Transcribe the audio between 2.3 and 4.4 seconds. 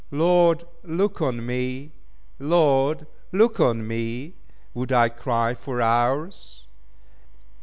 Lord look on me!"